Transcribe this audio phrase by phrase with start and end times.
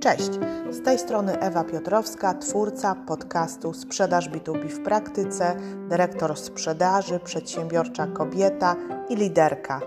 [0.00, 0.30] Cześć,
[0.70, 5.56] z tej strony Ewa Piotrowska, twórca podcastu Sprzedaż B2B w praktyce,
[5.88, 8.76] dyrektor sprzedaży, przedsiębiorcza kobieta
[9.08, 9.80] i liderka.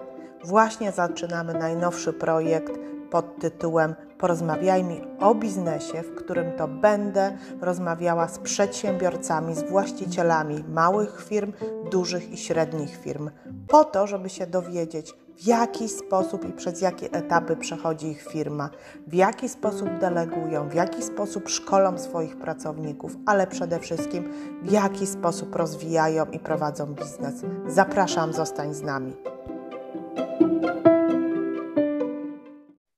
[0.43, 2.71] Właśnie zaczynamy najnowszy projekt
[3.11, 11.23] pod tytułem Porozmawiajmy o biznesie, w którym to będę rozmawiała z przedsiębiorcami, z właścicielami małych
[11.23, 11.53] firm,
[11.91, 13.29] dużych i średnich firm,
[13.67, 18.69] po to, żeby się dowiedzieć, w jaki sposób i przez jakie etapy przechodzi ich firma,
[19.07, 24.31] w jaki sposób delegują, w jaki sposób szkolą swoich pracowników, ale przede wszystkim
[24.63, 27.45] w jaki sposób rozwijają i prowadzą biznes.
[27.67, 29.13] Zapraszam, zostań z nami.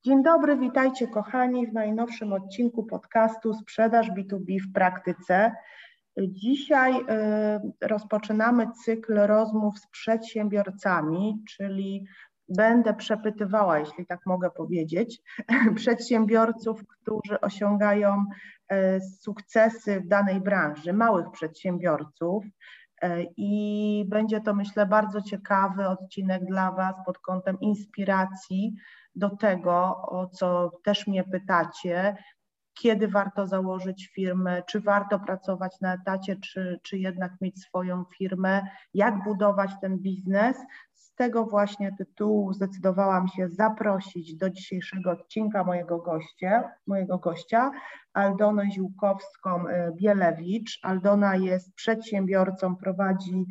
[0.06, 5.52] Dzień dobry, witajcie kochani w najnowszym odcinku podcastu Sprzedaż B2B w praktyce.
[6.18, 12.06] Dzisiaj y, rozpoczynamy cykl rozmów z przedsiębiorcami, czyli
[12.50, 15.22] będę przepytywała, jeśli tak mogę powiedzieć,
[15.76, 18.26] przedsiębiorców, którzy osiągają
[18.72, 18.76] y,
[19.20, 22.46] sukcesy w danej branży, małych przedsiębiorców.
[23.04, 28.76] Y, I będzie to, myślę, bardzo ciekawy odcinek dla Was pod kątem inspiracji
[29.16, 32.18] do tego, o co też mnie pytacie,
[32.76, 38.62] kiedy warto założyć firmę, czy warto pracować na etacie, czy, czy jednak mieć swoją firmę,
[38.94, 40.58] jak budować ten biznes.
[40.94, 47.72] Z tego właśnie tytułu zdecydowałam się zaprosić do dzisiejszego odcinka mojego gościa, mojego gościa
[48.14, 50.80] Aldonę Ziłkowską-Bielewicz.
[50.84, 53.46] Aldona jest przedsiębiorcą, prowadzi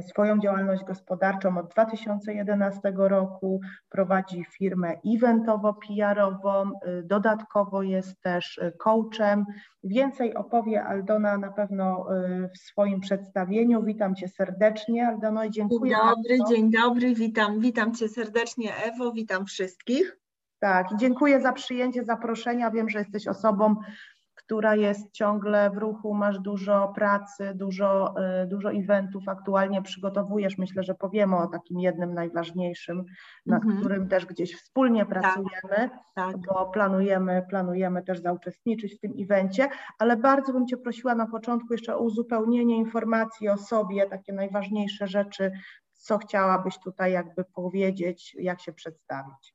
[0.00, 9.44] swoją działalność gospodarczą od 2011 roku, prowadzi firmę eventowo-PR-ową, e, dodatkowo jest też e, coachem.
[9.84, 12.06] Więcej opowie Aldona na pewno
[12.54, 13.82] w swoim przedstawieniu.
[13.82, 15.96] Witam Cię serdecznie, Aldono, i dziękuję.
[15.96, 16.54] Dzień dobry, bardzo.
[16.54, 20.18] dzień dobry, witam, witam Cię serdecznie, Ewo, witam wszystkich.
[20.58, 22.70] Tak, dziękuję za przyjęcie zaproszenia.
[22.70, 23.76] Wiem, że jesteś osobą
[24.46, 30.82] która jest ciągle w ruchu, masz dużo pracy, dużo, y, dużo eventów, aktualnie przygotowujesz, myślę,
[30.82, 33.04] że powiemy o takim jednym najważniejszym,
[33.46, 33.78] nad -hmm.
[33.78, 36.36] którym też gdzieś wspólnie tak, pracujemy, tak, tak.
[36.38, 39.68] bo planujemy, planujemy też zauczestniczyć w tym evencie,
[39.98, 45.06] ale bardzo bym Cię prosiła na początku jeszcze o uzupełnienie informacji o sobie, takie najważniejsze
[45.06, 45.52] rzeczy,
[45.92, 49.54] co chciałabyś tutaj jakby powiedzieć, jak się przedstawić.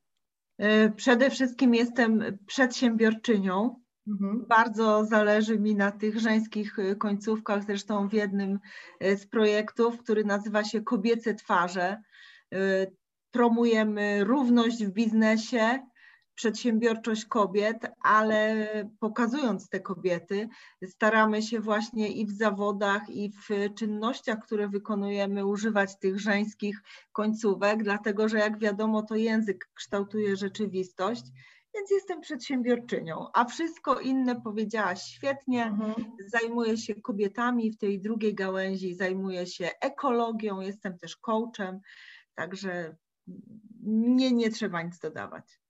[0.62, 4.46] Y, przede wszystkim jestem przedsiębiorczynią, Mhm.
[4.48, 8.58] Bardzo zależy mi na tych żeńskich y, końcówkach, zresztą w jednym
[9.04, 12.02] y, z projektów, który nazywa się Kobiece Twarze.
[12.54, 12.96] Y,
[13.30, 15.78] promujemy równość w biznesie,
[16.34, 18.66] przedsiębiorczość kobiet, ale
[19.00, 20.48] pokazując te kobiety,
[20.84, 26.82] staramy się właśnie i w zawodach, i w czynnościach, które wykonujemy, używać tych żeńskich
[27.12, 31.22] końcówek, dlatego że jak wiadomo, to język kształtuje rzeczywistość
[31.74, 35.64] więc jestem przedsiębiorczynią, a wszystko inne powiedziałaś świetnie.
[35.64, 35.94] Mhm.
[36.26, 41.80] Zajmuję się kobietami w tej drugiej gałęzi, zajmuję się ekologią, jestem też coachem,
[42.34, 42.96] także
[43.86, 45.62] nie, nie trzeba nic dodawać.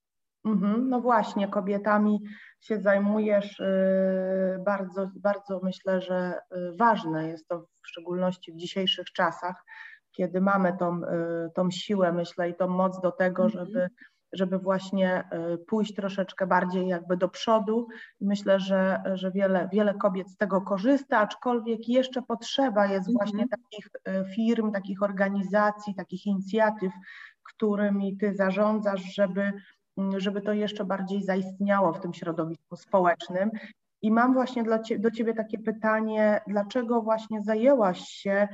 [0.44, 0.88] Mhm.
[0.88, 2.20] No właśnie, kobietami
[2.60, 3.60] się zajmujesz.
[3.60, 9.64] Y, bardzo, bardzo myślę, że y, ważne jest to w szczególności w dzisiejszych czasach,
[10.12, 13.66] kiedy mamy tą, y, tą siłę, myślę, i tą moc do tego, mhm.
[13.66, 13.88] żeby
[14.32, 17.88] żeby właśnie e, pójść troszeczkę bardziej jakby do przodu.
[18.20, 23.14] Myślę, że, że wiele, wiele kobiet z tego korzysta, aczkolwiek jeszcze potrzeba jest mhm.
[23.14, 26.92] właśnie takich e, firm, takich organizacji, takich inicjatyw,
[27.42, 29.52] którymi ty zarządzasz, żeby,
[30.16, 33.50] żeby to jeszcze bardziej zaistniało w tym środowisku społecznym.
[34.02, 38.48] I mam właśnie cie, do Ciebie takie pytanie, dlaczego właśnie zajęłaś się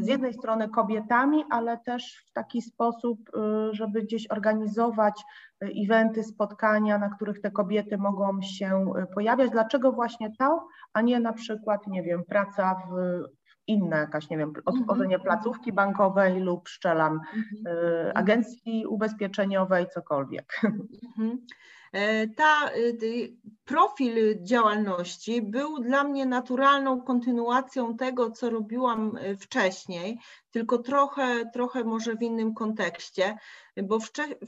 [0.00, 5.22] z jednej strony kobietami, ale też w taki sposób, y, żeby gdzieś organizować
[5.64, 9.50] y, eventy, spotkania, na których te kobiety mogą się pojawiać.
[9.50, 12.94] Dlaczego właśnie to, a nie na przykład, nie wiem, praca w
[13.66, 15.22] inne jakaś, nie wiem, otworzenie mhm.
[15.22, 18.12] placówki bankowej lub szczelam mhm.
[18.14, 20.60] agencji ubezpieczeniowej, cokolwiek.
[21.94, 30.18] E, ta, y, profil działalności był dla mnie naturalną kontynuacją tego, co robiłam e, wcześniej,
[30.50, 33.36] tylko trochę, trochę może w innym kontekście,
[33.82, 33.98] bo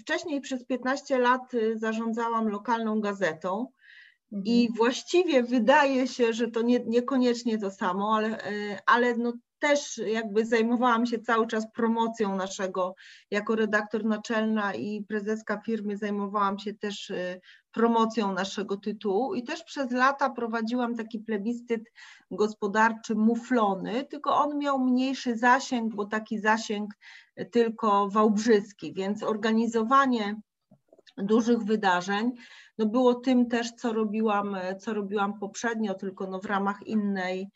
[0.01, 3.67] wcześniej przez 15 lat y, zarządzałam lokalną gazetą.
[4.45, 4.77] I mhm.
[4.77, 8.39] właściwie wydaje się, że to nie, niekoniecznie to samo, ale,
[8.87, 12.95] ale no też jakby zajmowałam się cały czas promocją naszego,
[13.31, 17.41] jako redaktor naczelna i prezeska firmy zajmowałam się też y,
[17.73, 19.35] promocją naszego tytułu.
[19.35, 21.83] I też przez lata prowadziłam taki plebiscyt
[22.31, 26.95] gospodarczy Muflony, tylko on miał mniejszy zasięg, bo taki zasięg
[27.51, 30.41] tylko wałbrzyski, więc organizowanie
[31.19, 32.33] dużych wydarzeń
[32.79, 37.49] no było tym też, co robiłam, co robiłam poprzednio, tylko no w ramach innej,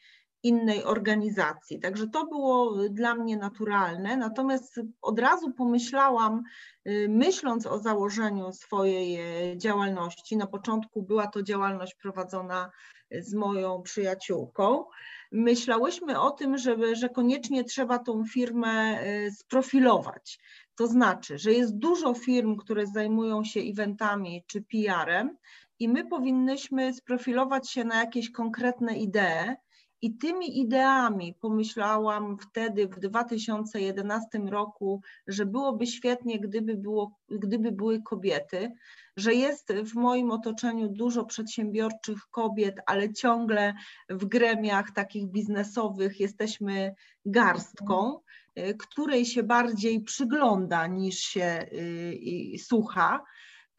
[0.42, 1.80] innej organizacji.
[1.80, 4.16] Także to było dla mnie naturalne.
[4.16, 6.42] Natomiast od razu pomyślałam,
[6.88, 9.16] y, myśląc o założeniu swojej
[9.52, 12.70] e, działalności, na początku była to działalność prowadzona
[13.10, 14.84] z moją przyjaciółką.
[15.32, 20.38] Myślałyśmy o tym, żeby, że koniecznie trzeba tą firmę e, sprofilować.
[20.74, 25.36] To znaczy, że jest dużo firm, które zajmują się eventami czy PR-em,
[25.78, 29.56] i my powinnyśmy sprofilować się na jakieś konkretne idee,
[30.02, 38.02] i tymi ideami pomyślałam wtedy w 2011 roku, że byłoby świetnie, gdyby, było, gdyby były
[38.02, 38.72] kobiety,
[39.16, 43.74] że jest w moim otoczeniu dużo przedsiębiorczych kobiet, ale ciągle
[44.08, 46.94] w gremiach takich biznesowych jesteśmy
[47.24, 48.20] garstką,
[48.58, 53.24] y, której się bardziej przygląda niż się y, słucha.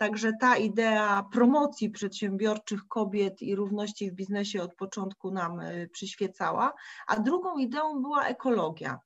[0.01, 6.73] Także ta idea promocji przedsiębiorczych kobiet i równości w biznesie od początku nam y, przyświecała,
[7.07, 8.99] a drugą ideą była ekologia.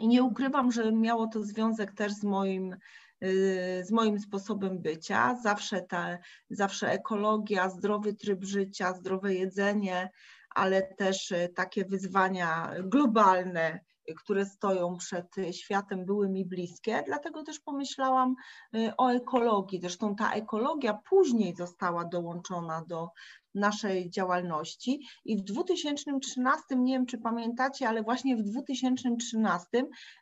[0.00, 2.76] I nie ukrywam, że miało to związek też z moim,
[3.24, 5.36] y, z moim sposobem bycia.
[5.42, 6.18] Zawsze, ta,
[6.50, 10.10] zawsze ekologia, zdrowy tryb życia, zdrowe jedzenie,
[10.54, 13.80] ale też y, takie wyzwania globalne,
[14.14, 18.34] które stoją przed światem, były mi bliskie, dlatego też pomyślałam
[18.74, 19.80] y, o ekologii.
[19.80, 23.08] Zresztą ta ekologia później została dołączona do
[23.56, 29.68] naszej działalności i w 2013, nie wiem czy pamiętacie, ale właśnie w 2013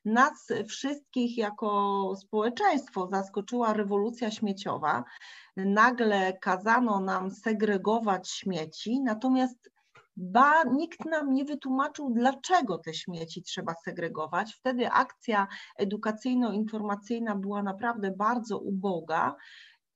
[0.05, 5.05] nas wszystkich jako społeczeństwo zaskoczyła rewolucja śmieciowa.
[5.57, 9.74] Nagle kazano nam segregować śmieci, natomiast
[10.17, 14.55] ba nikt nam nie wytłumaczył, dlaczego te śmieci trzeba segregować.
[14.55, 15.47] Wtedy akcja
[15.79, 19.37] edukacyjno-informacyjna była naprawdę bardzo uboga.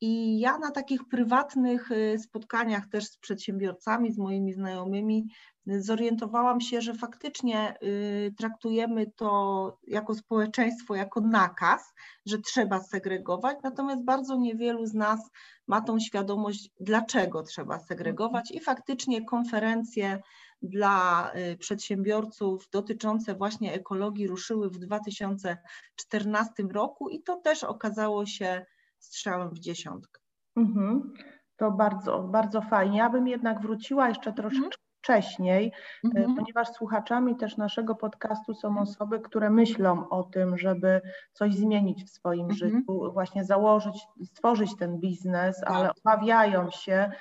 [0.01, 5.29] I ja na takich prywatnych y, spotkaniach też z przedsiębiorcami, z moimi znajomymi,
[5.67, 11.95] zorientowałam się, że faktycznie y, traktujemy to jako społeczeństwo, jako nakaz,
[12.27, 15.31] że trzeba segregować, natomiast bardzo niewielu z nas
[15.67, 18.51] ma tą świadomość, dlaczego trzeba segregować.
[18.51, 20.23] I faktycznie konferencje
[20.63, 28.67] dla y, przedsiębiorców dotyczące właśnie ekologii ruszyły w 2014 roku i to też okazało się
[28.99, 30.21] strzałem w dziesiątkę.
[30.57, 31.13] Mhm.
[31.57, 32.99] To bardzo, bardzo fajnie.
[32.99, 35.73] Ja bym jednak wróciła jeszcze troszeczkę wcześniej,
[36.05, 36.37] e, mhm.
[36.37, 41.01] ponieważ słuchaczami też naszego podcastu są osoby, które myślą o tym, żeby
[41.33, 42.59] coś zmienić w swoim mhm.
[42.59, 45.71] życiu, właśnie założyć, stworzyć ten biznes, tak.
[45.71, 47.13] ale obawiają się,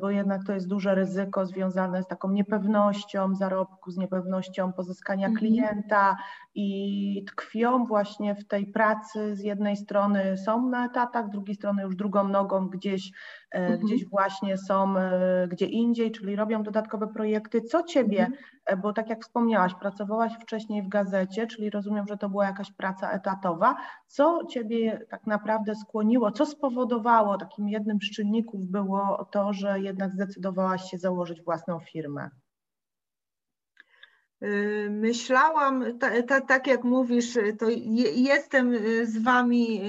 [0.00, 5.38] bo jednak to jest duże ryzyko związane z taką niepewnością zarobku, z niepewnością pozyskania mhm.
[5.38, 6.16] klienta
[6.54, 9.36] i tkwią właśnie w tej pracy.
[9.36, 13.10] Z jednej strony są na etatach, z drugiej strony już drugą nogą gdzieś,
[13.52, 13.80] e, mhm.
[13.80, 17.62] gdzieś właśnie są e, gdzie indziej, czyli robią dodatkowe projekty.
[17.62, 18.38] Co ciebie, mhm.
[18.76, 23.10] Bo tak jak wspomniałaś, pracowałaś wcześniej w gazecie, czyli rozumiem, że to była jakaś praca
[23.10, 23.76] etatowa.
[24.06, 29.80] Co ciebie tak naprawdę skłoniło, co spowodowało, takim jednym z czynników było to, że że
[29.80, 32.30] jednak zdecydowałaś się założyć własną firmę?
[34.42, 35.84] Y, myślałam,
[36.48, 39.80] tak jak mówisz, to je, jestem z Wami,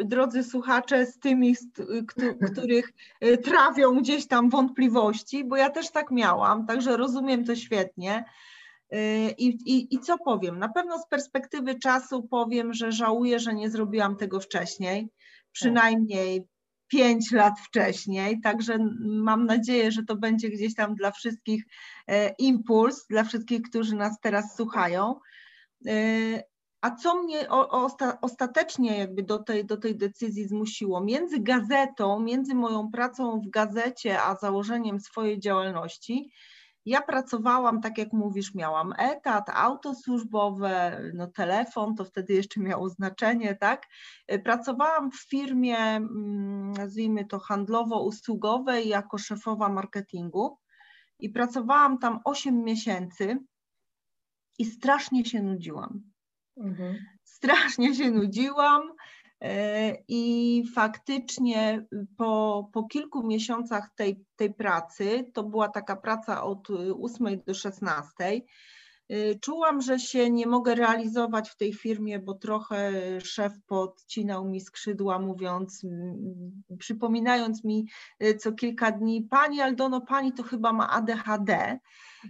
[0.00, 1.56] y, drodzy słuchacze, z tymi,
[2.52, 2.92] których
[3.24, 8.24] y, trawią gdzieś tam wątpliwości, bo ja też tak miałam, także rozumiem to świetnie.
[9.38, 10.58] I, i, I co powiem?
[10.58, 15.08] Na pewno z perspektywy czasu powiem, że żałuję, że nie zrobiłam tego wcześniej.
[15.52, 16.46] Przynajmniej
[16.88, 21.64] pięć lat wcześniej, także mam nadzieję, że to będzie gdzieś tam dla wszystkich
[22.06, 25.20] e, impuls, dla wszystkich, którzy nas teraz słuchają.
[25.86, 26.42] E,
[26.80, 27.48] a co mnie
[28.20, 31.00] ostatecznie jakby do tej, do tej decyzji zmusiło?
[31.00, 36.30] Między gazetą, między moją pracą w gazecie, a założeniem swojej działalności,
[36.86, 42.88] ja pracowałam, tak jak mówisz, miałam etat, auto służbowe, no telefon, to wtedy jeszcze miało
[42.88, 43.86] znaczenie, tak?
[44.44, 50.58] Pracowałam w firmie, mm, nazwijmy to handlowo-usługowej, jako szefowa marketingu
[51.18, 53.38] i pracowałam tam 8 miesięcy
[54.58, 56.02] i strasznie się nudziłam.
[56.56, 56.96] Mhm.
[57.24, 58.82] Strasznie się nudziłam.
[59.40, 66.68] E, I faktycznie po, po kilku miesiącach tej, tej pracy, to była taka praca od
[67.02, 68.42] 8 do 16, Y,
[69.40, 75.18] czułam, że się nie mogę realizować w tej firmie, bo trochę szef podcinał mi skrzydła,
[75.18, 75.86] mówiąc,
[76.78, 77.88] przypominając mi
[78.22, 81.78] y, co kilka dni, Pani Aldono, Pani to chyba ma ADHD.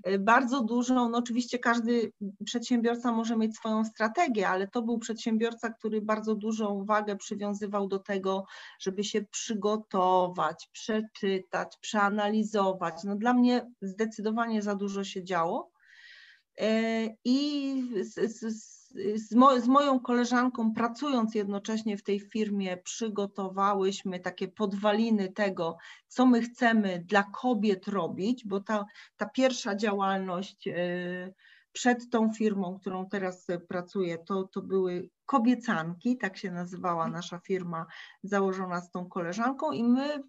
[0.09, 2.13] Y, bardzo dużą, no oczywiście każdy
[2.45, 7.99] przedsiębiorca może mieć swoją strategię, ale to był przedsiębiorca, który bardzo dużą wagę przywiązywał do
[7.99, 8.45] tego,
[8.81, 13.05] żeby się przygotować, przeczytać, przeanalizować.
[13.05, 15.76] No dla mnie zdecydowanie za dużo się działo.
[16.61, 18.67] E, I z, z,
[19.15, 25.77] z, mo, z, moją koleżanką, pracując jednocześnie w tej firmie, przygotowałyśmy takie podwaliny tego,
[26.09, 28.85] co my chcemy dla kobiet robić, bo ta,
[29.17, 31.33] ta pierwsza działalność e,
[31.73, 37.13] przed tą firmą, którą teraz pracuję, to, to były kobiecanki, tak się nazywała mhm.
[37.13, 37.87] nasza firma
[38.23, 40.23] założona z tą koleżanką i my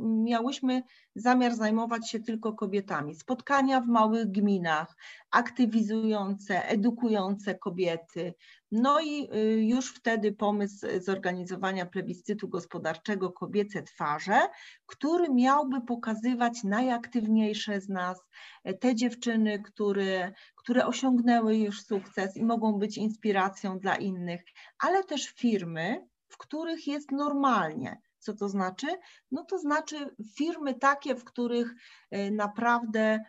[0.00, 0.82] miałyśmy
[1.14, 3.14] zamiar zajmować się tylko kobietami.
[3.14, 4.96] Spotkania w małych gminach,
[5.30, 8.34] aktywizujące, edukujące kobiety.
[8.72, 14.40] No i y, już wtedy pomysł zorganizowania plebiscytu gospodarczego Kobiece Twarze,
[14.86, 18.20] który miałby pokazywać najaktywniejsze z nas,
[18.64, 20.32] e, te dziewczyny, które,
[20.62, 24.44] które osiągnęły już sukces i mogą być inspiracją dla innych,
[24.78, 28.00] ale też firmy, w których jest normalnie.
[28.18, 28.86] Co to znaczy?
[29.30, 31.74] No to znaczy firmy takie, w których
[32.10, 33.20] e, naprawdę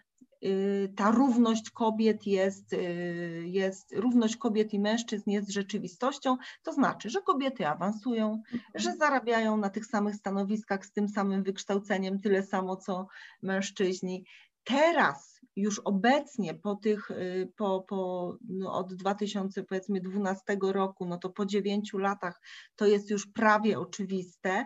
[0.46, 7.10] Y, ta równość kobiet jest, y, jest, równość kobiet i mężczyzn jest rzeczywistością, to znaczy,
[7.10, 8.42] że kobiety awansują,
[8.76, 8.98] że mhm.
[8.98, 13.08] zarabiają na tych samych stanowiskach z tym samym wykształceniem, tyle samo co
[13.42, 14.26] mężczyźni.
[14.64, 21.46] Teraz, już obecnie, po tych, y, po, po, no od 2012 roku, no to po
[21.46, 22.42] dziewięciu latach,
[22.76, 24.66] to jest już prawie oczywiste,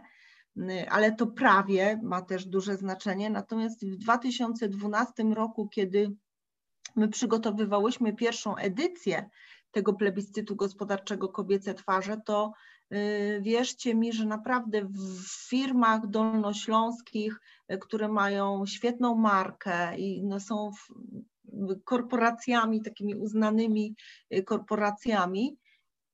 [0.58, 3.29] Y, ale to prawie ma też duże znaczenie.
[3.29, 6.15] Natomiast w 2012 roku, kiedy
[6.96, 9.29] my przygotowywałyśmy pierwszą edycję
[9.72, 12.53] tego plebiscytu gospodarczego Kobiece Twarze, to
[12.94, 17.39] y, wierzcie mi, że naprawdę w firmach dolnośląskich,
[17.82, 20.72] które mają świetną markę i no są
[21.84, 23.96] korporacjami, takimi uznanymi
[24.46, 25.58] korporacjami,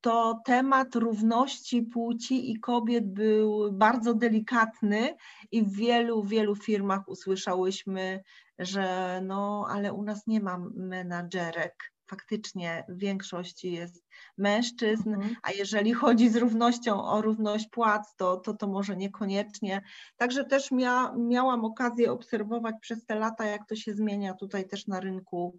[0.00, 5.14] to temat równości płci i kobiet był bardzo delikatny
[5.50, 8.22] i w wielu, wielu firmach usłyszałyśmy,
[8.58, 11.93] że no, ale u nas nie ma menadżerek.
[12.06, 14.04] Faktycznie w większości jest
[14.38, 15.36] mężczyzn, mhm.
[15.42, 19.82] a jeżeli chodzi z równością o równość płac, to to, to może niekoniecznie.
[20.16, 24.86] Także też mia, miałam okazję obserwować przez te lata, jak to się zmienia tutaj też
[24.86, 25.58] na rynku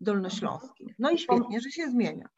[0.00, 0.94] dolnośląskim.
[0.98, 2.28] No i świetnie, że się zmienia.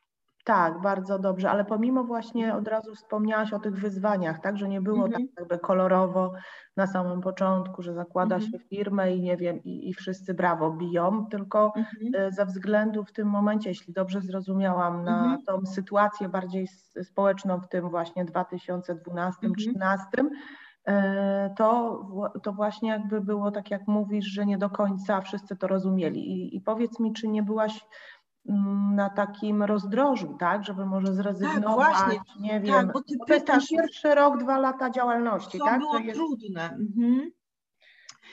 [0.47, 4.81] Tak, bardzo dobrze, ale pomimo właśnie od razu wspomniałaś o tych wyzwaniach, tak, że nie
[4.81, 5.29] było tak mhm.
[5.29, 6.33] tak jakby kolorowo
[6.76, 8.53] na samym początku, że zakłada mhm.
[8.53, 12.15] się firmę i nie wiem, i, i wszyscy brawo biją, tylko mhm.
[12.15, 15.43] E, ze względu w tym momencie, jeśli dobrze zrozumiałam, na mhm.
[15.43, 16.69] tą sytuację bardziej
[17.03, 19.97] społeczną w tym właśnie 2012-2013,
[20.87, 22.00] e, to,
[22.43, 26.21] to właśnie jakby było tak, jak mówisz, że nie do końca wszyscy to rozumieli.
[26.21, 27.87] I, i powiedz mi, czy nie byłaś
[28.95, 32.41] na takim rozdrożu, tak, żeby może zrezygnować, tak, właśnie.
[32.41, 35.65] nie tak, wiem, bo ty bo to jest ten pierwszy rok, dwa lata działalności, co
[35.65, 35.79] tak?
[35.79, 36.15] było jest...
[36.15, 36.71] trudne.
[36.71, 37.31] Mhm.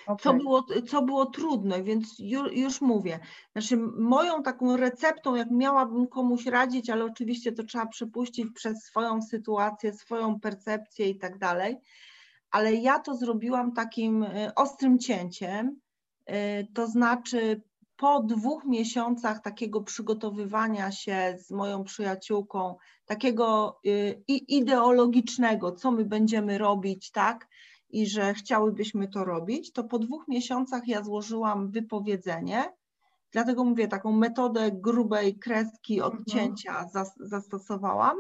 [0.06, 0.18] Okay.
[0.24, 3.20] Co, było, co było trudne, więc już, już, mówię.
[3.52, 9.22] Znaczy, moją taką receptą, jak miałabym komuś radzić, ale oczywiście to trzeba przepuścić przez swoją
[9.22, 11.78] sytuację, swoją percepcję i tak dalej,
[12.52, 15.80] ale ja to zrobiłam takim e, ostrym cięciem,
[16.26, 17.62] e, to znaczy
[18.04, 26.58] po dwóch miesiącach takiego przygotowywania się z moją przyjaciółką, takiego y, ideologicznego, co my będziemy
[26.58, 27.48] robić, tak,
[27.90, 32.74] i że chciałybyśmy to robić, to po dwóch miesiącach ja złożyłam wypowiedzenie.
[33.32, 36.14] Dlatego mówię, taką metodę grubej kreski mhm.
[36.14, 38.18] odcięcia zastosowałam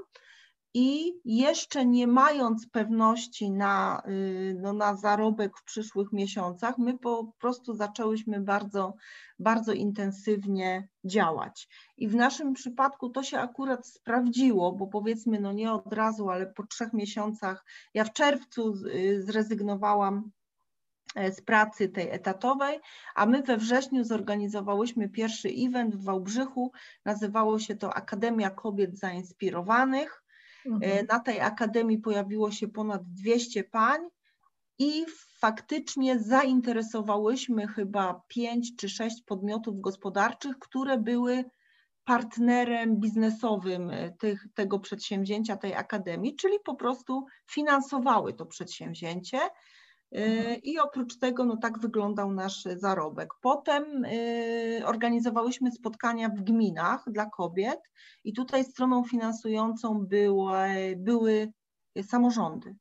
[0.73, 7.33] i jeszcze nie mając pewności na, y, no, na zarobek w przyszłych miesiącach, my po
[7.39, 8.93] prostu zaczęłyśmy bardzo,
[9.39, 11.67] bardzo intensywnie działać.
[11.97, 16.45] I w naszym przypadku to się akurat sprawdziło, bo powiedzmy, no nie od razu, ale
[16.45, 20.31] po trzech miesiącach, ja w czerwcu y, zrezygnowałam
[21.15, 22.79] e, z pracy tej etatowej,
[23.15, 26.71] a my we wrześniu zorganizowałyśmy pierwszy event w Wałbrzychu,
[27.05, 30.22] nazywało się to Akademia Kobiet Zainspirowanych.
[30.65, 30.91] Mhm.
[30.91, 34.01] E, na tej akademii pojawiło się ponad 200 pań
[34.79, 35.05] i
[35.39, 41.43] faktycznie zainteresowałyśmy chyba 5 czy 6 podmiotów gospodarczych, które były
[42.05, 49.39] partnerem biznesowym e, tych, tego przedsięwzięcia, tej akademii, czyli po prostu finansowały to przedsięwzięcie.
[50.15, 53.29] Y, I oprócz tego, no tak wyglądał nasz zarobek.
[53.41, 54.05] Potem
[54.85, 57.79] organizowałyśmy spotkania w gminach dla kobiet
[58.23, 60.57] i tutaj stroną finansującą były,
[60.97, 61.51] były
[62.03, 62.75] samorządy.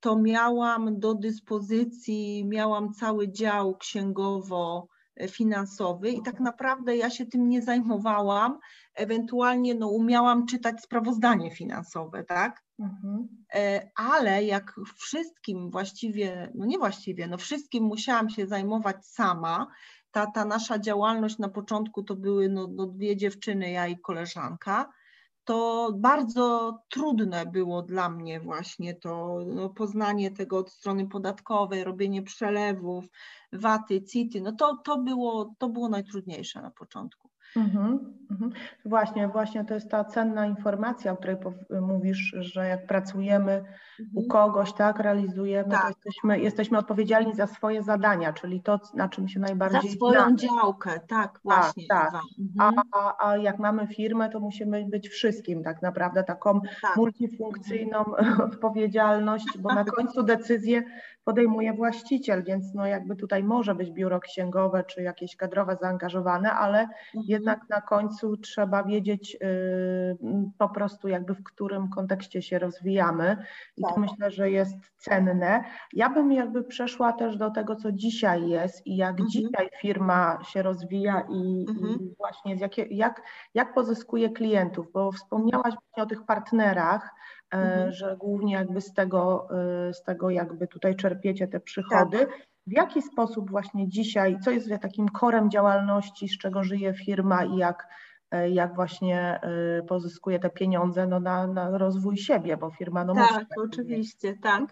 [0.00, 4.88] To miałam do dyspozycji, miałam cały dział księgowo
[5.28, 8.58] finansowy i tak naprawdę ja się tym nie zajmowałam,
[8.94, 12.62] ewentualnie no, umiałam czytać sprawozdanie finansowe, tak?
[12.78, 13.28] Mhm.
[13.54, 19.66] E, ale jak wszystkim właściwie, no nie właściwie, no wszystkim musiałam się zajmować sama,
[20.10, 24.92] ta, ta nasza działalność na początku to były no, no dwie dziewczyny, ja i koleżanka,
[25.44, 32.22] to bardzo trudne było dla mnie właśnie to no, poznanie tego od strony podatkowej, robienie
[32.22, 33.04] przelewów,
[33.52, 37.33] waty, city, no to, to, było, to było najtrudniejsze na początku.
[37.56, 38.52] Mhm, mhm.
[38.84, 41.36] Właśnie, właśnie to jest ta cenna informacja, o której
[41.80, 44.08] mówisz, że jak pracujemy mhm.
[44.14, 45.82] u kogoś, tak, realizujemy, tak.
[45.82, 50.20] to jesteśmy, jesteśmy odpowiedzialni za swoje zadania, czyli to, na czym się najbardziej Za swoją
[50.20, 50.36] znamy.
[50.36, 51.86] działkę, tak, właśnie.
[51.88, 52.22] Tak, tak.
[52.56, 52.82] Mhm.
[52.92, 56.96] A, a jak mamy firmę, to musimy być wszystkim tak naprawdę, taką tak.
[56.96, 58.04] multifunkcyjną
[58.48, 60.82] odpowiedzialność, bo na końcu decyzję
[61.24, 66.80] podejmuje właściciel, więc no jakby tutaj może być biuro księgowe czy jakieś kadrowe zaangażowane, ale
[66.80, 67.24] mhm.
[67.44, 70.16] Jednak na końcu trzeba wiedzieć y,
[70.58, 73.36] po prostu jakby w którym kontekście się rozwijamy
[73.76, 73.94] i tak.
[73.94, 75.64] to myślę, że jest cenne.
[75.92, 79.28] Ja bym jakby przeszła też do tego, co dzisiaj jest i jak mhm.
[79.28, 82.00] dzisiaj firma się rozwija i, mhm.
[82.00, 83.22] i właśnie jakie, jak,
[83.54, 87.10] jak pozyskuje klientów, bo wspomniałaś właśnie o tych partnerach,
[87.54, 87.92] E, mhm.
[87.92, 89.48] że głównie jakby z tego,
[89.88, 92.18] e, z tego jakby tutaj czerpiecie te przychody.
[92.18, 92.46] Tak.
[92.66, 97.56] W jaki sposób właśnie dzisiaj, co jest takim korem działalności, z czego żyje firma i
[97.56, 97.88] jak,
[98.30, 99.40] e, jak właśnie
[99.88, 103.30] pozyskuje te pieniądze no, na, na rozwój siebie, bo firma no tak.
[103.30, 104.64] Tak, oczywiście, tak.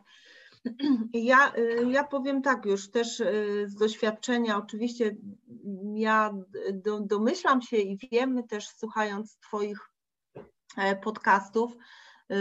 [1.14, 1.52] Ja,
[1.90, 3.22] ja powiem tak już też
[3.66, 5.16] z doświadczenia, oczywiście
[5.94, 6.34] ja
[7.00, 9.78] domyślam się i wiemy też słuchając Twoich
[11.02, 11.76] podcastów,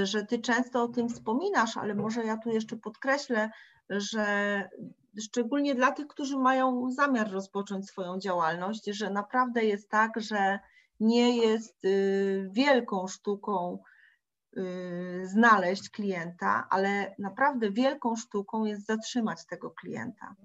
[0.03, 3.49] że Ty często o tym wspominasz, ale może ja tu jeszcze podkreślę,
[3.89, 4.25] że
[5.19, 10.59] szczególnie dla tych, którzy mają zamiar rozpocząć swoją działalność, że naprawdę jest tak, że
[10.99, 13.79] nie jest y, wielką sztuką
[14.57, 20.35] y, znaleźć klienta, ale naprawdę wielką sztuką jest zatrzymać tego klienta.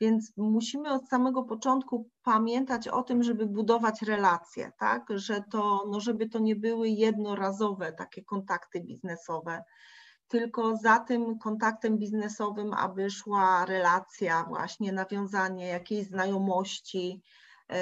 [0.00, 5.06] Więc musimy od samego początku pamiętać o tym, żeby budować relacje, tak?
[5.10, 9.64] Że to, no żeby to nie były jednorazowe takie kontakty biznesowe,
[10.28, 17.22] tylko za tym kontaktem biznesowym, aby szła relacja, właśnie nawiązanie jakiejś znajomości
[17.70, 17.76] yy,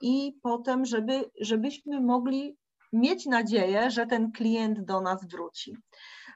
[0.00, 2.56] i potem, żeby, żebyśmy mogli
[2.92, 5.76] mieć nadzieję, że ten klient do nas wróci.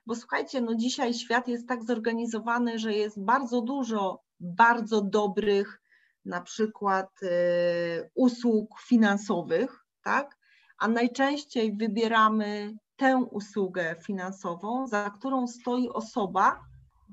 [0.06, 5.80] Bo słuchajcie, no dzisiaj świat jest tak zorganizowany, że jest bardzo dużo bardzo dobrych
[6.24, 10.36] na przykład y, usług finansowych, tak?
[10.78, 16.60] A najczęściej wybieramy tę usługę finansową, za którą stoi osoba,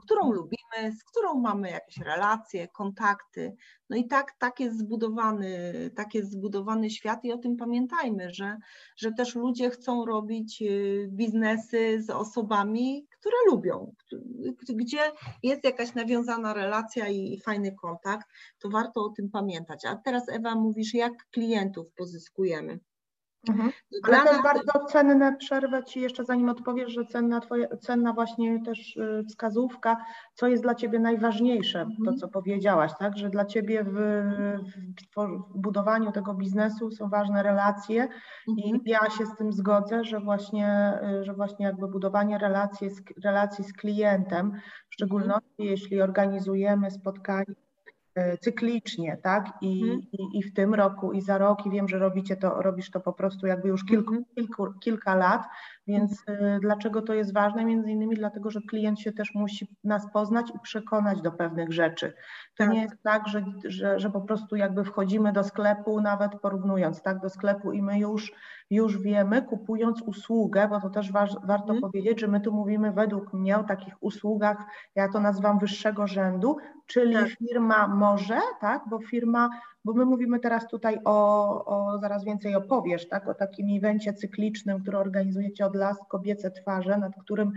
[0.01, 3.55] którą lubimy, z którą mamy jakieś relacje, kontakty.
[3.89, 8.57] No i tak, tak, jest zbudowany, tak jest zbudowany świat i o tym pamiętajmy, że,
[8.97, 13.93] że też ludzie chcą robić y, biznesy z osobami, które lubią,
[14.69, 14.99] gdzie
[15.43, 18.27] jest jakaś nawiązana relacja i, i fajny kontakt,
[18.59, 19.85] to warto o tym pamiętać.
[19.85, 22.79] A teraz Ewa mówisz, jak klientów pozyskujemy.
[23.49, 23.71] Mhm.
[24.03, 28.63] Ale to jest bardzo cenne, przerwę Ci jeszcze zanim odpowiesz, że cenna, twoja, cenna właśnie
[28.63, 29.97] też y, wskazówka,
[30.33, 32.05] co jest dla Ciebie najważniejsze, mhm.
[32.05, 33.97] to co powiedziałaś, tak, że dla Ciebie w,
[35.17, 38.81] w budowaniu tego biznesu są ważne relacje mhm.
[38.85, 43.01] i ja się z tym zgodzę, że właśnie, y, że właśnie jakby budowanie relacji z,
[43.23, 44.51] relacji z klientem,
[44.89, 45.69] w szczególności mhm.
[45.69, 47.70] jeśli organizujemy spotkania E,
[48.41, 49.49] cyklicznie, tak?
[49.61, 50.01] I, mhm.
[50.11, 52.99] i, I, w tym roku, i za rok, i wiem, że robicie to, robisz to
[52.99, 54.35] po prostu jakby już kilku, mhm.
[54.35, 55.41] kilku, kilka lat,
[55.87, 57.65] więc y, dlaczego to jest ważne?
[57.65, 62.13] Między innymi dlatego, że klient się też musi nas poznać i przekonać do pewnych rzeczy.
[62.57, 62.69] To tak.
[62.69, 67.19] nie jest tak, że, że, że po prostu jakby wchodzimy do sklepu, nawet porównując, tak,
[67.19, 68.31] do sklepu i my już,
[68.69, 71.81] już wiemy, kupując usługę, bo to też wa warto hmm.
[71.81, 74.57] powiedzieć, że my tu mówimy według mnie o takich usługach,
[74.95, 77.29] ja to nazywam wyższego rzędu, czyli tak.
[77.29, 79.49] firma może, tak, bo firma
[79.85, 84.81] bo my mówimy teraz tutaj o, o, zaraz więcej opowiesz, tak, o takim evencie cyklicznym,
[84.81, 87.51] który organizujecie od lat, kobiece twarze, nad którym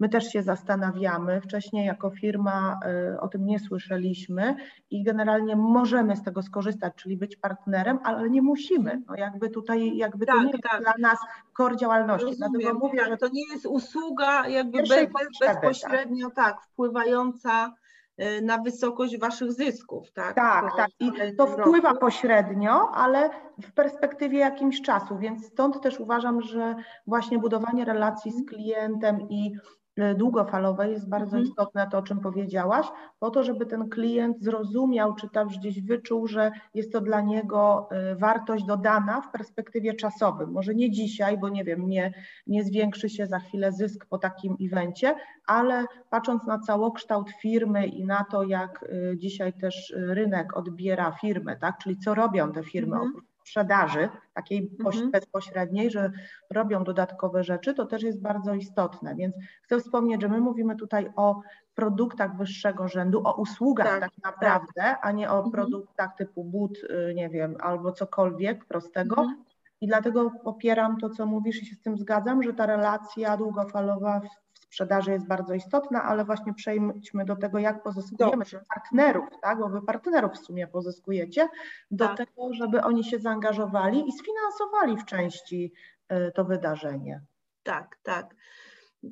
[0.00, 1.40] my też się zastanawiamy.
[1.40, 2.80] Wcześniej jako firma
[3.14, 4.56] y, o tym nie słyszeliśmy
[4.90, 9.02] i generalnie możemy z tego skorzystać, czyli być partnerem, ale nie musimy.
[9.06, 10.72] No jakby tutaj, jakby tak, to nie tak.
[10.72, 11.18] jest dla nas
[11.52, 12.26] kor działalności.
[12.26, 15.06] Rozumiem, Dlatego mówię, tak, że to nie jest usługa jakby bez,
[15.40, 16.36] bezpośrednio tak.
[16.36, 17.74] tak, wpływająca
[18.42, 20.34] na wysokość waszych zysków, tak?
[20.34, 20.90] Tak, tak.
[21.00, 23.30] I to wpływa pośrednio, ale
[23.62, 26.74] w perspektywie jakimś czasu, więc stąd też uważam, że
[27.06, 29.83] właśnie budowanie relacji z klientem i Y,
[30.16, 31.44] długofalowej jest bardzo mhm.
[31.44, 32.86] istotne to, o czym powiedziałaś,
[33.18, 37.88] po to, żeby ten klient zrozumiał, czy tam gdzieś wyczuł, że jest to dla niego
[38.12, 40.52] y, wartość dodana w perspektywie czasowym.
[40.52, 42.12] Może nie dzisiaj, bo nie wiem, nie,
[42.46, 45.14] nie zwiększy się za chwilę zysk po takim evencie,
[45.46, 51.56] ale patrząc na całokształt firmy i na to, jak y, dzisiaj też rynek odbiera firmę,
[51.56, 55.10] tak, czyli co robią te firmy mhm sprzedaży, takiej mhm.
[55.10, 56.12] bezpośredniej, że
[56.50, 59.14] robią dodatkowe rzeczy, to też jest bardzo istotne.
[59.14, 61.40] Więc chcę wspomnieć, że my mówimy tutaj o
[61.74, 64.98] produktach wyższego rzędu, o usługach tak, tak naprawdę, tak.
[65.02, 65.50] a nie o mhm.
[65.50, 69.16] produktach typu but, y, nie wiem, albo cokolwiek prostego.
[69.16, 69.44] Mhm.
[69.80, 74.20] I dlatego popieram to, co mówisz i się z tym zgadzam, że ta relacja długofalowa
[74.74, 78.60] sprzedaży jest bardzo istotna, ale właśnie przejdźmy do tego, jak pozyskujemy Dobrze.
[78.74, 79.58] partnerów, tak?
[79.58, 81.48] bo wy partnerów w sumie pozyskujecie,
[81.90, 82.16] do tak.
[82.16, 85.72] tego, żeby oni się zaangażowali i sfinansowali w części
[86.12, 87.22] y, to wydarzenie.
[87.62, 88.34] Tak, tak.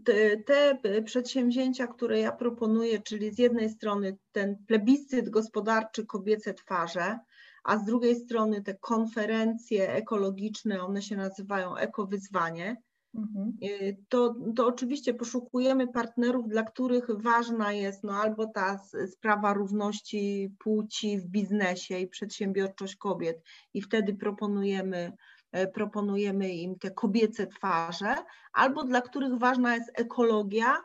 [0.04, 7.18] Te, te, przedsięwzięcia, które ja proponuję, czyli z jednej strony ten plebiscyt gospodarczy kobiece twarze,
[7.64, 12.76] a z drugiej strony te konferencje ekologiczne, one się nazywają Ekowyzwanie,
[13.14, 13.56] Mhm.
[13.62, 20.54] Y, to, to oczywiście poszukujemy partnerów, dla których ważna jest no, albo ta sprawa równości
[20.58, 23.42] płci w biznesie i przedsiębiorczość kobiet,
[23.74, 25.12] i wtedy proponujemy,
[25.52, 28.16] e, proponujemy im te kobiece twarze,
[28.52, 30.76] albo dla których ważna jest ekologia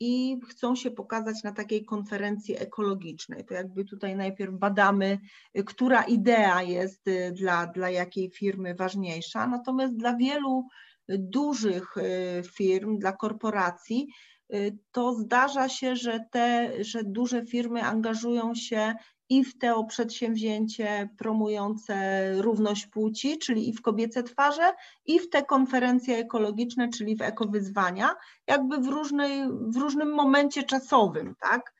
[0.00, 3.44] i chcą się pokazać na takiej konferencji ekologicznej.
[3.44, 5.18] To jakby tutaj najpierw badamy,
[5.58, 9.46] y, która idea jest y, dla, dla jakiej firmy ważniejsza.
[9.46, 10.68] Natomiast dla wielu
[11.08, 14.08] dużych y, firm, dla korporacji,
[14.54, 18.94] y, to zdarza się, że te, że duże firmy angażują się
[19.28, 21.96] i w to przedsięwzięcie promujące
[22.42, 24.72] równość płci, czyli i w kobiece twarze,
[25.06, 28.10] i w te konferencje ekologiczne, czyli w ekowyzwania,
[28.46, 31.74] jakby w, różnej, w różnym momencie czasowym, tak?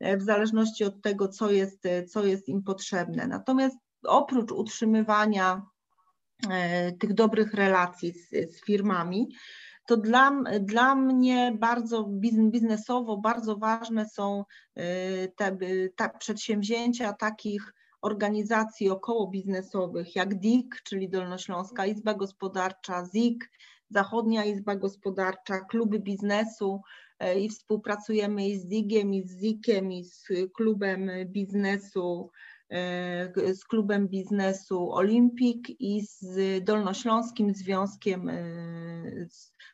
[0.00, 3.26] W zależności od tego, co jest, co jest im potrzebne.
[3.26, 5.62] Natomiast oprócz utrzymywania
[6.98, 9.28] tych dobrych relacji z, z firmami,
[9.86, 12.04] to dla, dla mnie bardzo
[12.50, 15.56] biznesowo bardzo ważne są e, te,
[15.96, 23.50] te przedsięwzięcia takich organizacji około biznesowych jak DIK, czyli Dolnośląska Izba Gospodarcza, ZIK,
[23.90, 26.80] Zachodnia Izba Gospodarcza, kluby biznesu
[27.18, 32.53] e, i współpracujemy i z DIG-iem, i z ZIK-iem, i z klubem biznesu E,
[33.54, 38.34] z klubem biznesu Olimpik i z Dolnośląskim Związkiem e,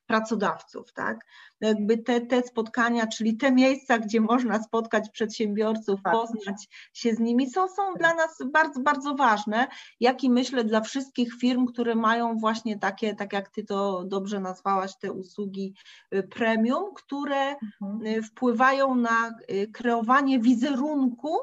[0.07, 0.93] Pracodawców.
[0.93, 1.27] Tak?
[1.61, 6.13] Jakby te, te spotkania, czyli te miejsca, gdzie można spotkać przedsiębiorców, tak.
[6.13, 9.67] poznać się z nimi, są, są dla nas bardzo, bardzo ważne,
[10.01, 14.41] jak i myślę dla wszystkich firm, które mają właśnie takie, tak jak Ty to dobrze
[14.41, 15.75] nazwałaś, te usługi
[16.11, 18.23] e, premium, które mhm.
[18.23, 19.35] wpływają na
[19.73, 21.39] kreowanie wizerunku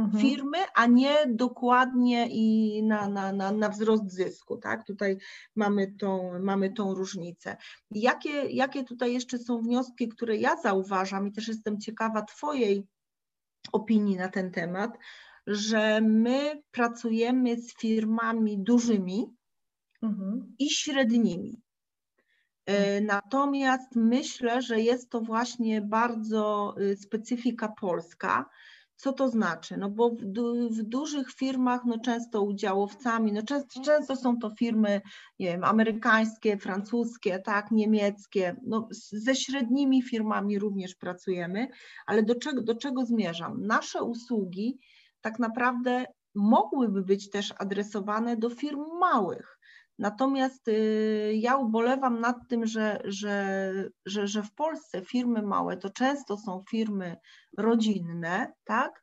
[0.00, 0.22] Mhm.
[0.22, 4.56] firmy, a nie dokładnie i na, na, na, na wzrost zysku.
[4.56, 4.86] Tak?
[4.86, 5.18] Tutaj
[5.56, 7.56] mamy tą, mamy tą różnicę.
[7.90, 12.86] Jakie, jakie tutaj jeszcze są wnioski, które ja zauważam i też jestem ciekawa Twojej
[13.72, 14.98] opinii na ten temat,
[15.46, 19.34] że my pracujemy z firmami dużymi
[20.02, 20.54] mhm.
[20.58, 21.62] i średnimi.
[22.66, 23.06] E, mhm.
[23.06, 28.50] Natomiast myślę, że jest to właśnie bardzo y, specyfika polska,
[29.00, 29.76] co to znaczy?
[29.76, 30.22] No bo w,
[30.70, 35.00] w, dużych firmach no często udziałowcami, no często, często są to firmy
[35.38, 41.68] nie wiem, amerykańskie, francuskie, tak, niemieckie, no ze średnimi firmami również pracujemy,
[42.06, 43.66] ale do do czego zmierzam?
[43.66, 44.78] Nasze usługi
[45.20, 49.59] tak naprawdę mogłyby być też adresowane do firm małych.
[50.00, 53.72] Natomiast y, ja ubolewam nad tym, że, że,
[54.06, 57.16] że, że w Polsce firmy małe to często są firmy
[57.58, 59.02] rodzinne, tak?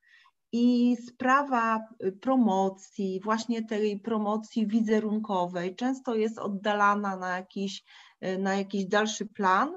[0.52, 7.84] I sprawa y, promocji, właśnie tej promocji wizerunkowej, często jest oddalana na jakiś,
[8.26, 9.70] y, na jakiś dalszy plan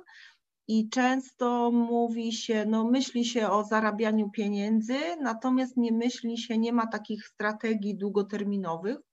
[0.69, 6.73] i często mówi się, no myśli się o zarabianiu pieniędzy, natomiast nie myśli się, nie
[6.73, 9.10] ma takich strategii długoterminowych.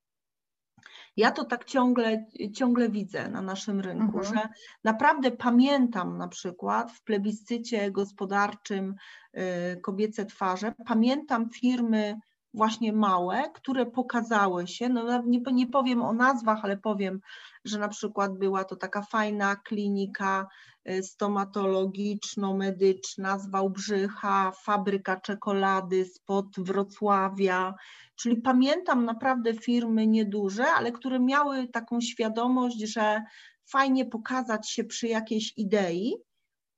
[1.17, 4.25] Ja to tak ciągle, ciągle widzę na naszym rynku, mhm.
[4.25, 4.49] że
[4.83, 8.95] naprawdę pamiętam na przykład w plebiscycie gospodarczym
[9.37, 12.15] y, kobiece twarze, pamiętam firmy
[12.57, 17.19] właśnie małe, które pokazały się, no nie, nie powiem o nazwach, ale powiem,
[17.65, 20.47] że na przykład była to taka fajna klinika
[20.89, 27.73] y, stomatologiczno-medyczna z Wałbrzycha, fabryka czekolady spod Wrocławia,
[28.15, 33.23] czyli pamiętam naprawdę firmy nieduże, ale które miały taką świadomość, że
[33.65, 36.26] fajnie pokazać się przy jakiejś idei,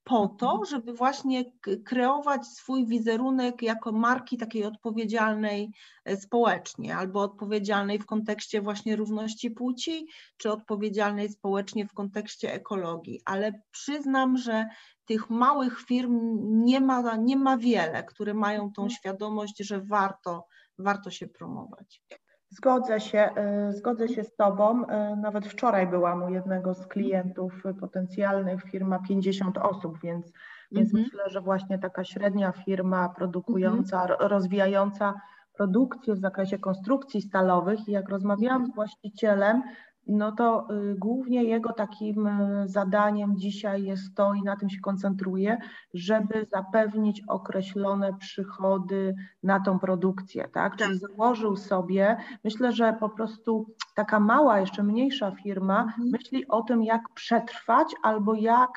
[0.10, 0.66] po to, mhm.
[0.66, 1.46] żeby właśnie
[1.86, 5.72] kreować swój wizerunek jako marki takiej odpowiedzialnej
[6.06, 13.22] e, społecznie, albo odpowiedzialnej w kontekście właśnie równości płci, czy odpowiedzialnej społecznie w kontekście ekologii.
[13.26, 14.66] Ale przyznam, że
[15.06, 18.90] tych małych firm nie ma, nie ma wiele, które mają tą mhm.
[18.90, 22.02] świadomość, że warto, warto się promować.
[22.50, 23.30] Zgodzę się,
[23.70, 24.84] y, zgodzę się z Tobą.
[24.84, 30.76] Y, nawet wczoraj byłam u jednego z klientów potencjalnych, firma 50 osób, więc, mm -hmm.
[30.78, 31.04] więc mhm.
[31.04, 34.28] myślę, że właśnie taka średnia firma produkująca, mm -hmm.
[34.28, 35.14] rozwijająca
[35.60, 39.64] produkcję w zakresie konstrukcji stalowych i jak rozmawiałam z właścicielem,
[40.10, 44.80] no to y, głównie jego takim y, zadaniem dzisiaj jest to i na tym się
[44.80, 45.58] koncentruje,
[45.94, 50.76] żeby zapewnić określone przychody na tą produkcję, tak?
[50.76, 51.10] Czyli tak.
[51.10, 56.10] założył sobie, myślę, że po prostu taka mała, jeszcze mniejsza firma mhm.
[56.10, 58.70] myśli o tym, jak przetrwać albo jak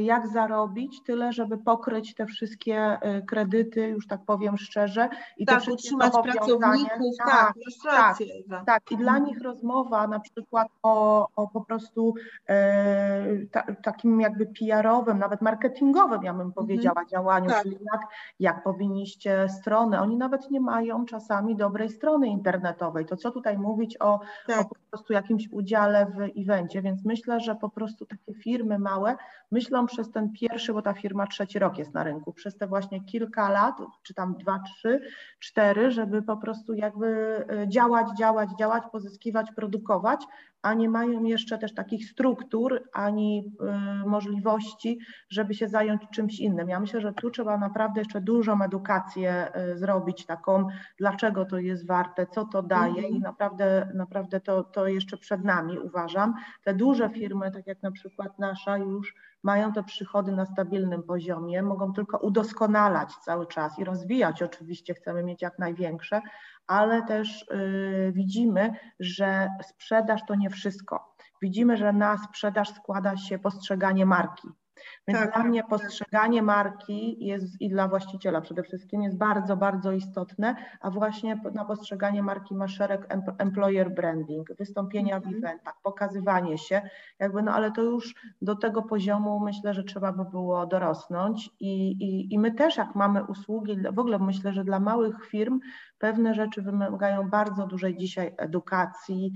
[0.00, 5.08] jak zarobić, tyle żeby pokryć te wszystkie y, kredyty, już tak powiem szczerze.
[5.36, 8.90] I tak, utrzymać pracowników, tak, tak, tak, tak.
[8.90, 9.24] I dla mhm.
[9.24, 12.14] nich rozmowa na przykład o, o po prostu
[12.48, 16.52] e, ta, takim jakby PR-owym, nawet marketingowym, ja bym mhm.
[16.52, 17.62] powiedziała, działaniu, tak.
[17.62, 18.00] czyli jak,
[18.40, 23.96] jak powinniście strony, oni nawet nie mają czasami dobrej strony internetowej, to co tutaj mówić
[24.00, 24.60] o, tak.
[24.60, 29.16] o po prostu jakimś udziale w evencie, więc myślę, że po prostu takie firmy małe
[29.50, 33.04] myślą przez ten pierwszy, bo ta firma trzeci rok jest na rynku, przez te właśnie
[33.04, 35.00] kilka lat, czy tam dwa, trzy,
[35.38, 37.06] cztery, żeby po prostu jakby
[37.48, 40.26] e, działać, działać, działać, pozyskiwać, produkować,
[40.62, 43.52] a nie mają jeszcze też takich struktur ani
[44.04, 44.98] y, możliwości,
[45.28, 46.68] żeby się zająć czymś innym.
[46.68, 50.66] Ja myślę, że tu trzeba naprawdę jeszcze dużą edukację y, zrobić, taką,
[50.98, 55.78] dlaczego to jest warte, co to daje i naprawdę, naprawdę to, to jeszcze przed nami
[55.78, 56.34] uważam.
[56.64, 61.62] Te duże firmy, tak jak na przykład nasza, już mają te przychody na stabilnym poziomie,
[61.62, 64.42] mogą tylko udoskonalać cały czas i rozwijać.
[64.42, 66.20] Oczywiście chcemy mieć jak największe,
[66.66, 71.14] ale też y, widzimy, że sprzedaż to nie wszystko.
[71.42, 74.48] Widzimy, że na sprzedaż składa się postrzeganie marki.
[75.10, 75.70] Więc tak, dla mnie tak.
[75.70, 81.64] postrzeganie marki jest i dla właściciela przede wszystkim jest bardzo, bardzo istotne, a właśnie na
[81.64, 85.44] postrzeganie marki ma szereg employer branding, wystąpienia w mhm.
[85.44, 86.82] eventach, pokazywanie się,
[87.18, 91.90] jakby no ale to już do tego poziomu myślę, że trzeba by było dorosnąć i,
[91.90, 95.60] i, i my też jak mamy usługi, w ogóle myślę, że dla małych firm
[95.98, 99.32] pewne rzeczy wymagają bardzo dużej dzisiaj edukacji,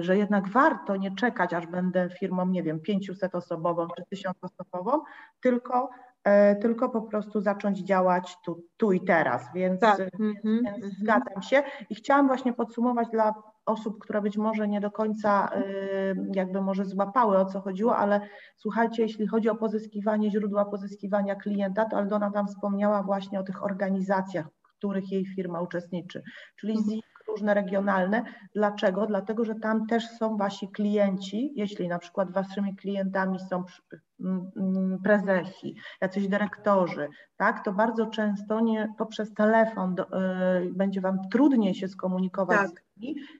[0.00, 5.04] że jednak warto nie czekać, aż będę firmą, nie wiem, 500 osobową czy 1000 osobową,
[5.40, 5.90] tylko
[6.24, 10.00] e, tylko po prostu zacząć działać tu, tu i teraz, więc, tak.
[10.00, 11.00] mm -hmm, więc mm -hmm.
[11.00, 13.34] zgadzam się i chciałam właśnie podsumować dla
[13.66, 15.62] osób, które być może nie do końca e,
[16.34, 18.20] jakby może złapały o co chodziło, ale
[18.56, 23.64] słuchajcie, jeśli chodzi o pozyskiwanie źródła pozyskiwania klienta, to Aldona tam wspomniała właśnie o tych
[23.64, 26.22] organizacjach, w których jej firma uczestniczy,
[26.56, 28.24] czyli mhm różne regionalne.
[28.54, 29.06] Dlaczego?
[29.06, 33.64] Dlatego, że tam też są wasi klienci, jeśli na przykład waszymi klientami są
[35.04, 41.74] prezesi, jacyś dyrektorzy, tak, to bardzo często nie poprzez telefon do, y, będzie wam trudniej
[41.74, 42.87] się skomunikować tak.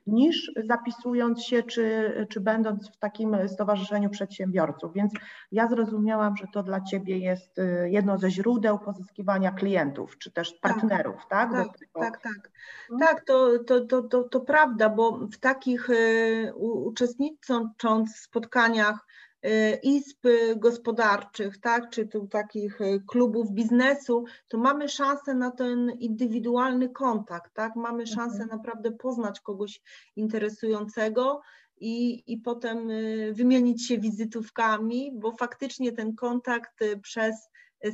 [0.07, 4.93] Niż zapisując się, czy, czy będąc w takim stowarzyszeniu przedsiębiorców.
[4.93, 5.13] Więc
[5.51, 10.59] ja zrozumiałam, że to dla ciebie jest y, jedno ze źródeł pozyskiwania klientów, czy też
[10.59, 10.73] tak.
[10.73, 11.51] partnerów, tak?
[11.51, 12.51] Tak, tak, tak.
[12.87, 13.07] Hmm?
[13.07, 19.07] Tak, to, to to, to, to, prawda, bo w takich y, uczestnicząc w spotkaniach
[19.83, 26.89] izb gospodarczych, tak, czy tu takich y, klubów biznesu, to mamy szansę na ten indywidualny
[26.89, 28.49] kontakt, tak, mamy szansę mhm.
[28.49, 29.81] naprawdę poznać kogoś
[30.15, 31.41] interesującego
[31.77, 32.87] i, i potem
[33.31, 37.35] wymienić się wizytówkami, bo faktycznie ten kontakt przez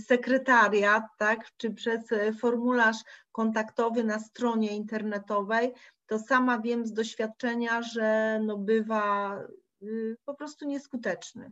[0.05, 2.01] sekretariat, tak, czy przez
[2.39, 2.97] formularz
[3.31, 5.73] kontaktowy na stronie internetowej,
[6.07, 9.64] to sama wiem z doświadczenia, że no bywa y,
[10.25, 11.51] po prostu nieskuteczny.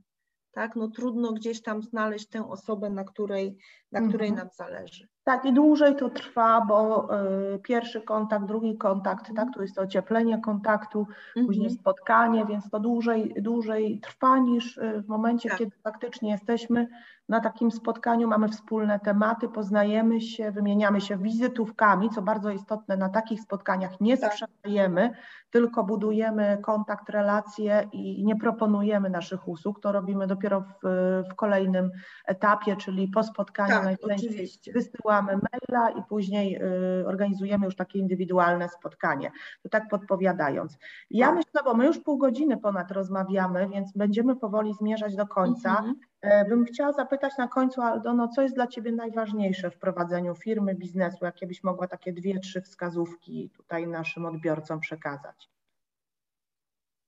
[0.51, 0.75] Tak?
[0.75, 3.57] No trudno gdzieś tam znaleźć tę osobę, na której,
[3.91, 4.47] na której mhm.
[4.47, 5.07] nam zależy.
[5.23, 7.07] Tak, i dłużej to trwa, bo
[7.55, 11.45] y, pierwszy kontakt, drugi kontakt, tak, to jest to ocieplenie kontaktu, mhm.
[11.45, 15.57] później spotkanie, więc to dłużej, dłużej trwa niż y, w momencie, tak.
[15.57, 16.87] kiedy faktycznie jesteśmy
[17.29, 23.09] na takim spotkaniu, mamy wspólne tematy, poznajemy się, wymieniamy się wizytówkami, co bardzo istotne, na
[23.09, 24.33] takich spotkaniach nie tak.
[24.33, 25.15] sprzedajemy,
[25.49, 30.87] tylko budujemy kontakt, relacje i nie proponujemy naszych usług, to robimy dopiero w,
[31.31, 31.91] w kolejnym
[32.25, 36.61] etapie, czyli po spotkaniu tak, najczęściej wysyłamy wysyłamy maila i później
[37.01, 39.31] y, organizujemy już takie indywidualne spotkanie.
[39.63, 40.77] To tak podpowiadając.
[41.09, 41.35] Ja tak.
[41.35, 45.69] myślę, bo my już pół godziny ponad rozmawiamy, więc będziemy powoli zmierzać do końca.
[45.69, 45.95] Mhm.
[46.23, 50.75] E, bym chciała zapytać na końcu, Aldono, co jest dla Ciebie najważniejsze w prowadzeniu firmy,
[50.75, 51.25] biznesu?
[51.25, 55.49] Jakie byś mogła takie dwie, trzy wskazówki tutaj naszym odbiorcom przekazać?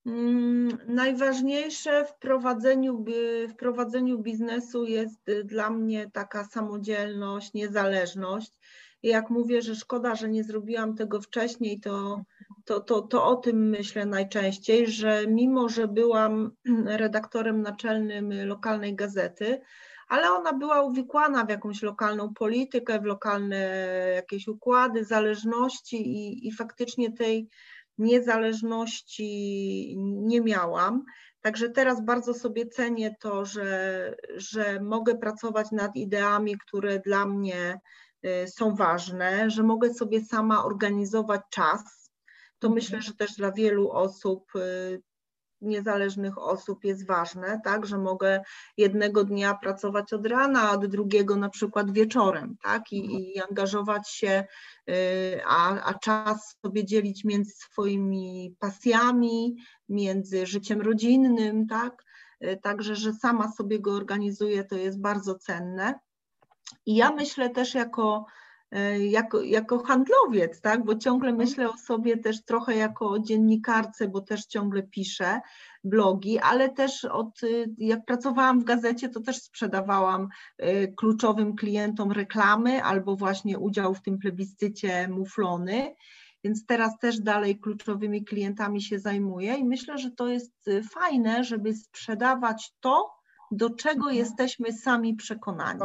[0.05, 3.05] Mm, najważniejsze w prowadzeniu,
[3.49, 8.51] w prowadzeniu biznesu jest y, dla mnie taka samodzielność, niezależność.
[9.05, 12.21] Jak mówię, że szkoda, że nie zrobiłam tego wcześniej, to,
[12.65, 16.51] to, to, to o tym myślę najczęściej, że mimo, że byłam
[16.85, 19.61] redaktorem naczelnym lokalnej gazety,
[20.07, 23.57] ale ona była uwikłana w jakąś lokalną politykę, w lokalne
[24.15, 27.49] jakieś układy, zależności i, i faktycznie tej
[27.97, 31.03] niezależności nie miałam.
[31.41, 37.79] Także teraz bardzo sobie cenię to, że, że mogę pracować nad ideami, które dla mnie
[38.47, 42.11] są ważne, że mogę sobie sama organizować czas.
[42.59, 42.73] To mhm.
[42.73, 45.01] myślę, że też dla wielu osób y,
[45.61, 48.43] niezależnych osób jest ważne, tak, że mogę
[48.77, 53.19] jednego dnia pracować od rana, a drugiego na przykład wieczorem, tak, i, mhm.
[53.19, 54.45] i angażować się,
[54.89, 54.93] y,
[55.45, 59.55] a, a czas sobie dzielić między swoimi pasjami,
[59.89, 62.03] między życiem rodzinnym, tak,
[62.43, 65.99] y, także, że sama sobie go organizuję, to jest bardzo cenne.
[66.85, 68.25] I ja myślę też jako
[68.71, 70.85] E, jako, jako handlowiec, tak?
[70.85, 71.47] bo ciągle mhm.
[71.47, 75.41] myślę o sobie też trochę jako dziennikarce, bo też ciągle piszę
[75.83, 80.27] blogi, ale też od, y, jak pracowałam w gazecie, to też sprzedawałam
[80.63, 85.95] y, kluczowym klientom reklamy albo właśnie udział w tym plebiscycie muflony.
[86.43, 91.43] Więc teraz też dalej kluczowymi klientami się zajmuję i myślę, że to jest y, fajne,
[91.43, 93.11] żeby sprzedawać to,
[93.51, 94.15] do czego mhm.
[94.15, 95.79] jesteśmy sami przekonani.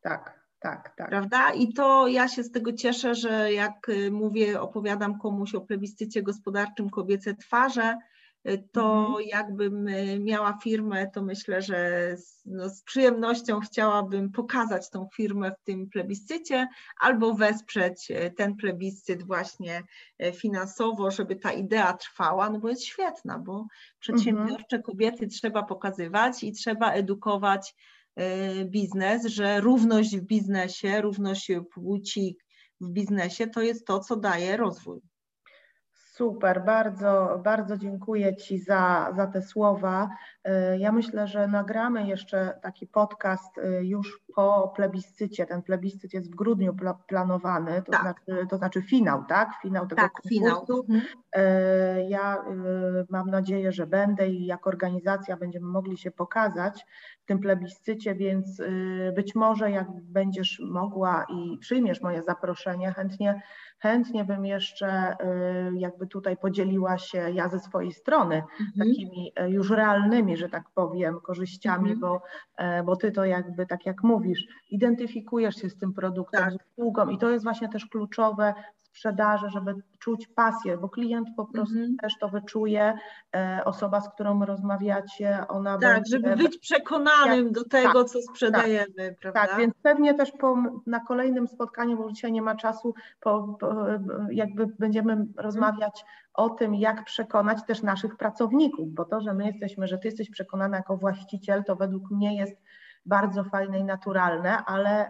[0.00, 1.08] Tak, tak, tak.
[1.08, 1.52] Prawda?
[1.52, 6.22] I to ja się z tego cieszę, że jak y, mówię, opowiadam komuś o plebiscycie
[6.22, 7.98] gospodarczym kobiece twarze,
[8.48, 9.28] y, to mhm.
[9.28, 15.50] jakbym y, miała firmę, to myślę, że z, no, z, przyjemnością chciałabym pokazać tą firmę
[15.50, 16.68] w tym plebiscycie
[17.00, 19.82] albo wesprzeć ten plebiscyt właśnie
[20.34, 23.66] finansowo, żeby ta idea trwała, no bo jest świetna, bo
[24.00, 24.82] przedsiębiorcze mhm.
[24.82, 27.74] kobiety trzeba pokazywać i trzeba edukować
[28.64, 32.36] biznes, że równość w biznesie, równość płci
[32.80, 35.00] w biznesie to jest to, co daje rozwój.
[36.18, 40.10] Super, bardzo, bardzo dziękuję Ci za, za te słowa.
[40.48, 45.46] Y, ja myślę, że nagramy jeszcze taki podcast y, już po plebiscycie.
[45.46, 48.00] Ten plebiscyt jest w grudniu pla planowany, to, tak.
[48.02, 49.50] znaczy, to znaczy finał, tak?
[49.62, 50.84] Finał tego tak, konkursu.
[50.84, 50.84] Finał.
[50.88, 51.02] Mhm.
[52.08, 52.44] Ja
[53.10, 56.86] mam nadzieję, że będę i jako organizacja będziemy mogli się pokazać
[57.20, 58.62] w tym plebiscycie, więc
[59.16, 63.42] być może jak będziesz mogła i przyjmiesz moje zaproszenie, chętnie
[63.78, 68.88] chętnie bym jeszcze y, jakby tutaj podzieliła się ja ze swojej strony mhm.
[68.88, 72.00] takimi y, już realnymi, że tak powiem, korzyściami, mhm.
[72.00, 72.22] bo,
[72.56, 76.52] e, bo ty to jakby tak jak mówisz, identyfikujesz się z tym produktem, tak.
[76.52, 78.54] z usługą i to jest właśnie też kluczowe
[78.98, 82.00] sprzedaży, żeby czuć pasję, bo klient po prostu mm -hmm.
[82.00, 82.94] też to wyczuje,
[83.36, 88.12] e, osoba, z którą rozmawiacie, ona Tak, będzie, żeby być przekonanym jak, do tego, tak,
[88.12, 89.46] co sprzedajemy, tak, prawda?
[89.46, 90.56] Tak, więc pewnie też po,
[90.86, 93.74] na kolejnym spotkaniu, bo dzisiaj nie ma czasu, po, po,
[94.30, 99.86] jakby będziemy rozmawiać o tym, jak przekonać też naszych pracowników, bo to, że my jesteśmy,
[99.86, 102.56] że ty jesteś przekonana jako właściciel, to według mnie jest
[103.06, 105.08] bardzo fajne i naturalne, ale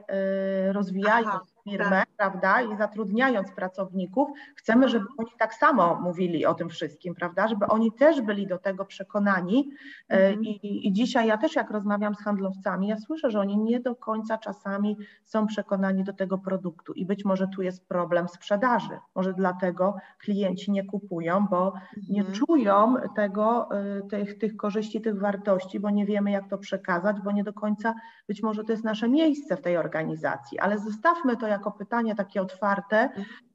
[0.68, 2.08] y, rozwijając firmę, tak.
[2.16, 7.66] prawda, i zatrudniając pracowników, chcemy, żeby oni tak samo mówili o tym wszystkim, prawda, żeby
[7.66, 9.70] oni też byli do tego przekonani.
[10.10, 10.44] E, mhm.
[10.44, 13.96] I, I dzisiaj ja też jak rozmawiam z handlowcami, ja słyszę, że oni nie do
[13.96, 18.98] końca czasami są przekonani do tego produktu i być może tu jest problem sprzedaży.
[19.14, 21.82] Może dlatego klienci nie kupują, bo mhm.
[22.08, 27.20] nie czują tego, e, tych, tych korzyści, tych wartości, bo nie wiemy, jak to przekazać,
[27.20, 27.94] bo nie do końca
[28.28, 32.42] być może to jest nasze miejsce w tej organizacji, ale zostawmy to jako pytanie takie
[32.42, 33.08] otwarte.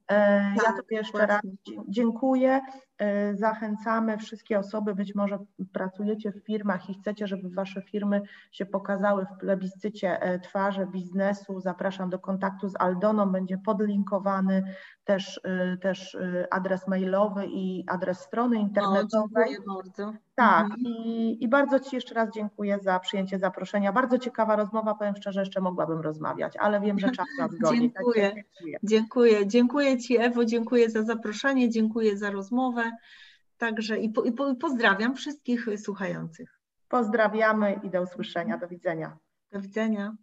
[0.08, 1.40] E, ja tak, Tobie jeszcze raz
[1.88, 2.60] dziękuję.
[2.98, 5.38] E, zachęcamy wszystkie osoby, być może
[5.72, 11.60] pracujecie w firmach i chcecie, żeby Wasze firmy się pokazały w plebiscycie e, twarzy biznesu.
[11.60, 14.74] Zapraszam do kontaktu z Aldoną, będzie podlinkowany
[15.04, 15.40] też,
[15.80, 16.18] też
[16.50, 19.44] adres mailowy i adres strony internetowej.
[19.44, 20.12] O, dziękuję bardzo.
[20.34, 20.80] Tak, mhm.
[20.80, 23.92] i, i bardzo Ci jeszcze raz dziękuję za przyjęcie zaproszenia.
[23.92, 27.80] Bardzo ciekawa rozmowa, powiem szczerze, jeszcze mogłabym rozmawiać, ale wiem, że czas nas goni.
[27.80, 28.22] dziękuję.
[28.22, 28.78] Tak, dziękuję.
[28.84, 29.46] dziękuję.
[29.46, 32.90] Dziękuję Ci Ewo, dziękuję za zaproszenie, dziękuję za rozmowę.
[33.58, 36.60] Także i, po, i, po, i pozdrawiam wszystkich słuchających.
[36.88, 38.58] Pozdrawiamy i do usłyszenia.
[38.58, 39.18] Do widzenia.
[39.52, 40.16] Do widzenia.